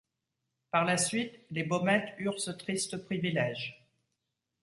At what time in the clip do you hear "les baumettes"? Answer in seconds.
1.51-2.15